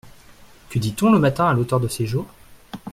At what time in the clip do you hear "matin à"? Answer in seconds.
1.19-1.53